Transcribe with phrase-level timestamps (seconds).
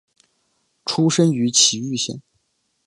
[0.83, 2.23] 出身于崎玉县。